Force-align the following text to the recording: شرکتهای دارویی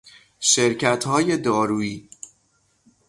شرکتهای 0.39 1.37
دارویی 1.37 2.09